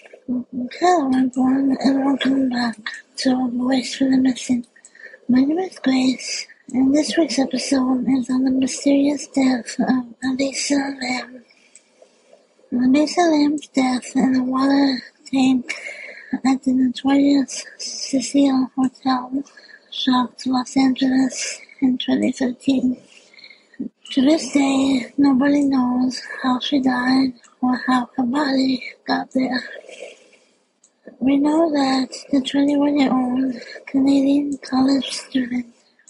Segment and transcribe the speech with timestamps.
[0.00, 2.78] Hello everyone and welcome back
[3.16, 4.66] to Voice for the Missing.
[5.28, 10.94] My name is Grace and this week's episode is on the mysterious death of Elisa
[11.02, 11.44] Lam.
[12.72, 15.74] Elisa Lam's death in a water tank
[16.32, 19.44] at the notorious Cecil Hotel
[19.90, 22.96] shocked Los Angeles in 2013.
[24.12, 29.62] To this day, nobody knows how she died or how her body got there.
[31.18, 33.54] We know that the 21-year-old
[33.86, 35.66] Canadian college student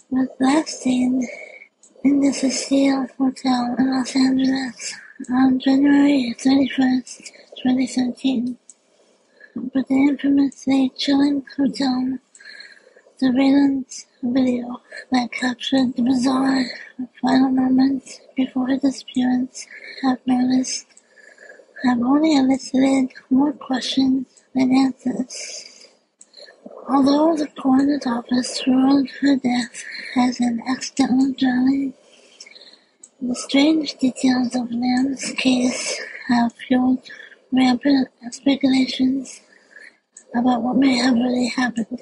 [0.09, 1.27] was last seen
[2.03, 4.93] in the Cecil Hotel in Los Angeles
[5.29, 8.57] on January 31st, 2013.
[9.73, 12.17] But the infamously chilling hotel
[13.17, 16.65] surveillance video that captured the bizarre
[17.21, 19.67] final moments before her disappearance
[20.01, 20.87] have noticed
[21.83, 25.87] have only elicited more questions than answers.
[26.87, 29.83] Although the coroner's office ruled her death
[30.15, 31.93] as an accidental drowning,
[33.21, 36.99] the strange details of Lam's case have fueled
[37.51, 39.41] rampant speculations
[40.35, 41.99] about what may have really happened.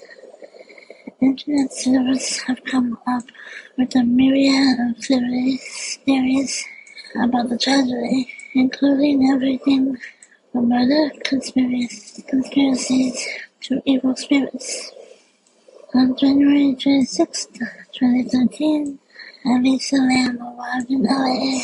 [1.22, 3.24] Internet servers have come up
[3.78, 6.66] with a myriad of theories
[7.22, 9.98] about the tragedy, including everything
[10.52, 12.24] from murder conspiracies,
[13.62, 14.92] to evil spirits.
[15.94, 17.48] On January 26,
[17.94, 19.00] 2013,
[19.46, 21.60] Elisa Lam arrived in LA.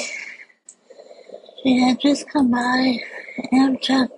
[1.62, 3.00] She had just come by
[3.52, 4.10] an Amtrak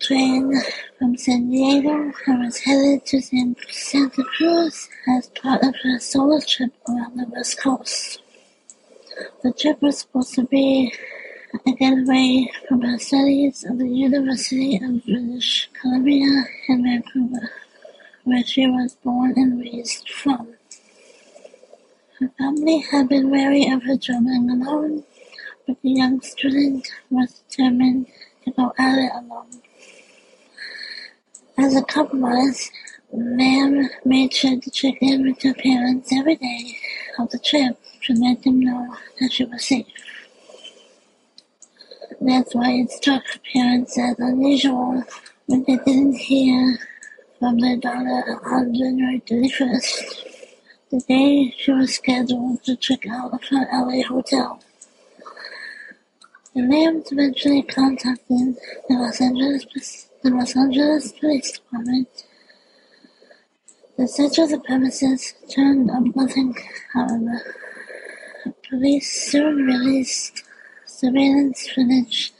[0.00, 0.52] train
[0.98, 6.40] from San Diego and was headed to San Santa Cruz as part of her solo
[6.40, 8.20] trip around the West Coast.
[9.42, 10.92] The trip was supposed to be
[11.58, 17.50] getaway from her studies at the University of British Columbia in Vancouver,
[18.24, 20.54] where she was born and raised from.
[22.20, 25.04] Her family had been wary of her traveling alone,
[25.66, 28.06] but the young student was determined
[28.44, 29.62] to go at it alone.
[31.56, 32.70] As a compromise,
[33.12, 36.76] Lam made sure to check in with her parents every day
[37.18, 39.86] of the trip to let them know that she was safe.
[42.26, 45.04] That's why it struck parents as unusual
[45.44, 46.78] when they didn't hear
[47.38, 50.24] from their daughter on January 31st,
[50.90, 54.58] the day she was scheduled to check out of her LA hotel.
[56.54, 58.56] The Lams eventually contacted
[58.88, 62.08] the Los Angeles the Los Angeles Police Department.
[63.98, 66.56] The search of the premises turned up nothing,
[66.94, 67.54] however.
[68.70, 70.43] Police soon released
[71.04, 72.32] surveillance footage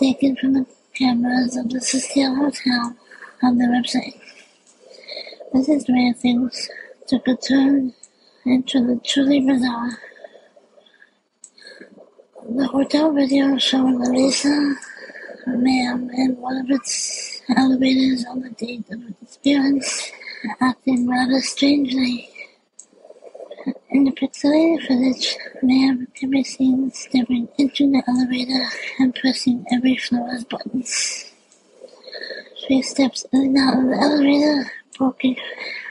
[0.00, 2.96] taken from the cameras of the Cecil Hotel
[3.42, 4.18] on their website.
[5.52, 6.70] This is where things
[7.06, 7.92] took a turn
[8.46, 9.98] into the truly bizarre.
[12.48, 14.74] The hotel video showing Elisa
[15.46, 20.10] Lam in one of its elevators on the date of its disappearance,
[20.62, 22.30] acting rather strangely.
[23.90, 24.86] In the pixelated
[26.14, 28.68] can be seen stepping into the elevator
[28.98, 31.32] and pressing every floor's buttons.
[32.56, 35.36] She steps in and out of the elevator, poking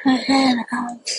[0.04, 1.10] her head out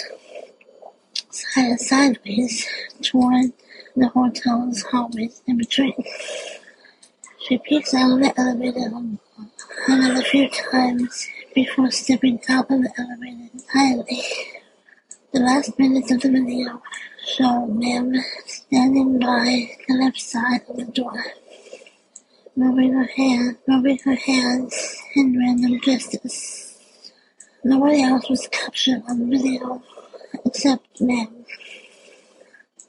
[1.30, 2.66] side sideways
[3.02, 3.52] toward
[3.94, 5.94] the hotel's hallways in between.
[7.46, 8.90] She peeks out of the elevator
[9.88, 14.22] another few times before stepping out of the elevator entirely.
[15.36, 16.80] The last minutes of the video
[17.22, 18.14] show Lam
[18.46, 21.26] standing by the left side of the door,
[22.56, 26.78] moving her hand, moving her hands in random gestures.
[27.62, 29.82] Nobody else was captured on video
[30.46, 31.44] except Lam.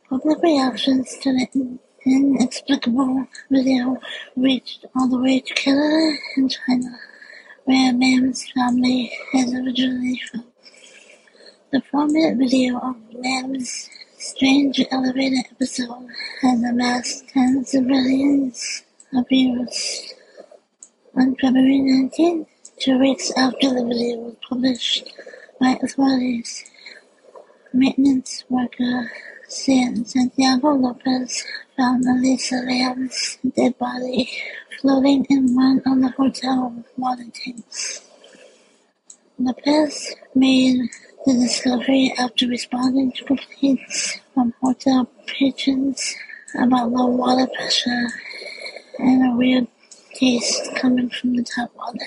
[0.09, 3.99] Public reactions to the inexplicable video
[4.37, 6.97] reached all the way to Canada and China,
[7.65, 10.45] where Lam's family is originally from.
[11.69, 16.07] The four-minute video of Lam's strange elevator episode
[16.41, 18.83] has amassed tens of millions
[19.13, 20.13] of views.
[21.15, 22.47] On February 19th,
[22.79, 25.11] two weeks after the video was published
[25.59, 26.63] by authorities,
[27.73, 29.11] maintenance worker
[29.49, 31.43] San Santiago Lopez
[31.75, 34.29] found Elisa Lam's dead body
[34.79, 38.07] floating in one of the hotel water tanks.
[39.37, 40.89] Lopez made
[41.27, 46.15] the discovery after responding to complaints from hotel patrons
[46.57, 48.07] about low water pressure
[48.99, 49.67] and a weird
[50.13, 52.05] taste coming from the tap water.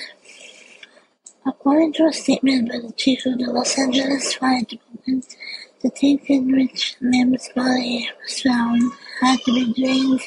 [1.44, 5.36] According to a statement by the chief of the Los Angeles Fire Department,
[5.82, 8.90] the tank in which Lam's body was found
[9.20, 10.22] had to be drained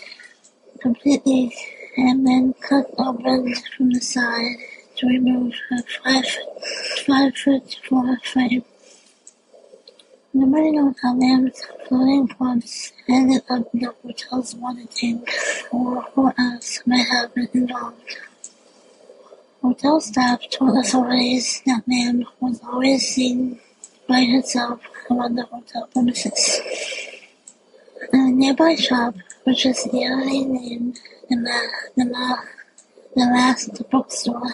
[0.81, 1.51] completely
[1.97, 4.57] and then cut open from the side
[4.97, 6.25] to remove a five,
[7.07, 8.63] five foot four frame.
[10.33, 15.29] Nobody knows how Lam's floating corpse ended up in the hotel's water tank
[15.71, 18.17] or who else might have been involved.
[19.61, 23.59] Hotel staff told authorities that man was always seen
[24.07, 24.81] by herself
[25.11, 26.61] around the hotel premises.
[28.11, 32.45] A nearby shop, which is eerily named the, La- the, La-
[33.15, 34.53] the Last Bookstore,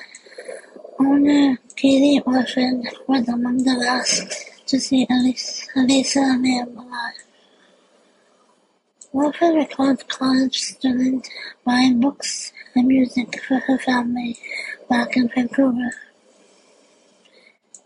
[0.99, 7.24] owner Katie Orphan was among the last see Elisa Lam alive.
[9.12, 11.27] Orphan recalled college student
[11.66, 14.38] buying books and music for her family
[14.89, 15.92] back in Vancouver.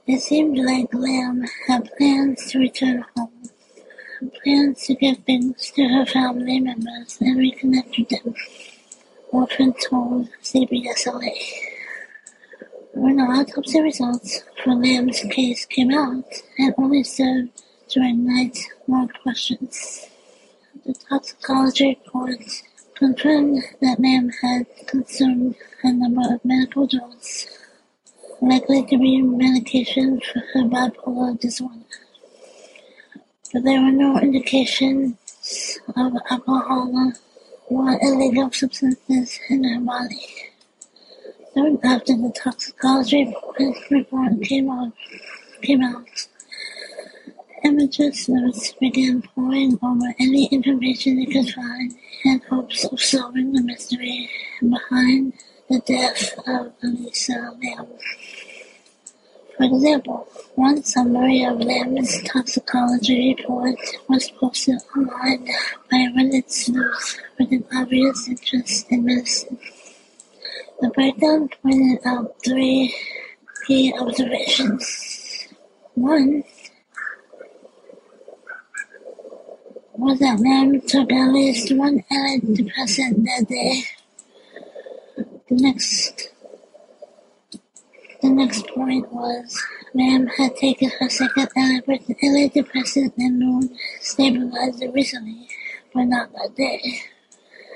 [0.05, 3.49] It seemed like Lam had plans to return home,
[4.43, 8.35] plans to give things to her family members and reconnect with them,
[9.31, 11.72] Orphan told CBS LA.
[12.95, 16.25] When the autopsy results for Lam's case came out,
[16.57, 20.07] it only served to ignite more questions.
[20.85, 22.39] The toxicology report
[22.93, 27.47] confirmed that Lamb had consumed a number of medical drugs
[28.41, 31.73] likely to be medication for her bipolar disorder.
[33.51, 37.11] But there were no indications of alcohol
[37.67, 40.52] or illegal substances in her body.
[41.53, 43.33] Soon after the toxicology
[43.91, 44.91] report came out,
[45.61, 46.07] came out
[47.63, 51.93] images Imagists began poring over any information they could find
[52.25, 54.29] in hopes of solving the mystery
[54.61, 55.33] behind
[55.69, 57.87] the death of Elisa Lam.
[59.55, 63.75] For example, one summary of Lam's toxicology report
[64.09, 65.45] was posted online
[65.89, 69.59] by Reddit sleuth with an obvious interest in medicine.
[70.83, 72.93] The breakdown pointed out um, three
[73.65, 75.47] key observations.
[75.93, 76.43] One
[79.93, 83.83] was that Lam took at least one antidepressant that day.
[85.47, 86.31] The next
[88.21, 89.57] the next point was
[89.93, 93.69] Lam had taken her second antidepressant and mood
[94.01, 95.47] stabilizer recently,
[95.93, 97.03] but not that day.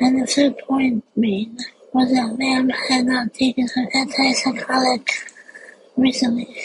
[0.01, 1.57] And the third point being
[1.97, 5.09] was that Lam had not taken her antipsychotic
[5.95, 6.55] recently.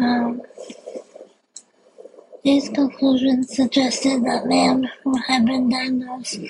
[0.00, 0.42] Um,
[2.42, 6.40] these conclusions suggested that Lam, who had been diagnosed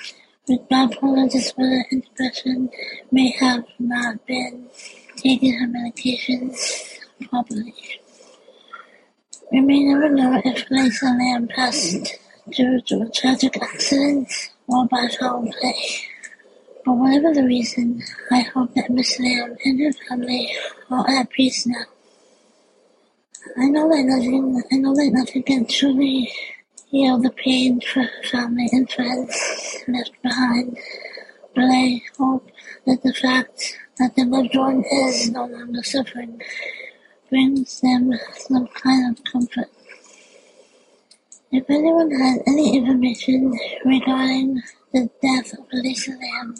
[0.47, 2.71] with bipolar disorder and depression,
[3.11, 4.69] may have not been
[5.17, 6.97] taking her medications
[7.29, 7.75] properly.
[9.51, 12.17] We may never know if Lisa Lam passed
[12.49, 14.31] due to a tragic accident
[14.67, 15.75] or by foul play.
[16.85, 20.53] But whatever the reason, I hope that Miss Lam and her family
[20.89, 21.85] are at peace now.
[23.57, 26.31] I know that nothing, I know that nothing can truly
[26.89, 30.77] heal the pain for family and friends left behind,
[31.55, 32.49] but I hope
[32.85, 36.41] that the fact that the loved one is no longer suffering
[37.29, 39.69] brings them some kind of comfort.
[41.53, 43.53] If anyone has any information
[43.85, 46.55] regarding the death of Elisa Lam,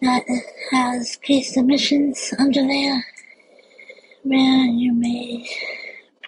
[0.00, 0.22] that
[0.70, 3.04] has case submissions under there
[4.22, 5.46] where you may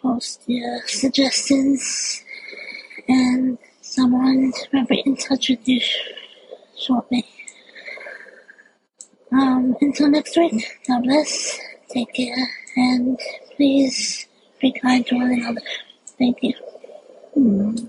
[0.03, 2.25] post your suggestions
[3.09, 5.81] and someone will be in touch with you
[6.77, 7.25] shortly.
[9.35, 11.61] Um, until next week, God bless,
[11.91, 13.21] take care, and
[13.57, 14.29] please
[14.61, 15.63] be kind to one another.
[16.19, 16.55] Thank you.
[17.37, 17.84] Mm.